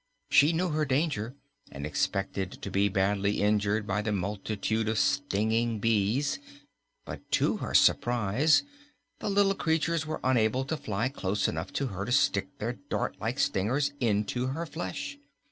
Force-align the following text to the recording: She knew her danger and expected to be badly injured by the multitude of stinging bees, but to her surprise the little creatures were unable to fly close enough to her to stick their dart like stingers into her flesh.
She 0.31 0.51
knew 0.51 0.69
her 0.69 0.83
danger 0.83 1.35
and 1.71 1.85
expected 1.85 2.53
to 2.63 2.71
be 2.71 2.89
badly 2.89 3.39
injured 3.39 3.85
by 3.85 4.01
the 4.01 4.11
multitude 4.11 4.89
of 4.89 4.97
stinging 4.97 5.77
bees, 5.77 6.39
but 7.05 7.19
to 7.33 7.57
her 7.57 7.75
surprise 7.75 8.63
the 9.19 9.29
little 9.29 9.53
creatures 9.53 10.07
were 10.07 10.19
unable 10.23 10.65
to 10.65 10.75
fly 10.75 11.07
close 11.09 11.47
enough 11.47 11.71
to 11.73 11.85
her 11.89 12.03
to 12.03 12.11
stick 12.11 12.47
their 12.57 12.79
dart 12.89 13.17
like 13.19 13.37
stingers 13.37 13.93
into 13.99 14.47
her 14.47 14.65
flesh. 14.65 15.19